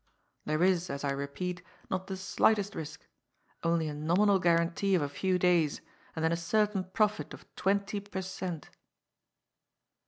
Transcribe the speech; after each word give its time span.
There 0.45 0.63
is, 0.63 0.89
as 0.89 1.03
I 1.03 1.11
repeat, 1.11 1.61
not 1.91 2.07
the 2.07 2.17
slightest 2.17 2.73
risk. 2.73 3.05
Only 3.61 3.87
a 3.87 3.93
nominal 3.93 4.39
guarantee 4.39 4.95
of 4.95 5.03
a 5.03 5.07
few 5.07 5.37
days, 5.37 5.79
and 6.15 6.25
then 6.25 6.31
a 6.31 6.35
certain 6.35 6.85
profit 6.85 7.35
of 7.35 7.45
twenty 7.55 7.99
per 7.99 8.23
cent." 8.23 8.71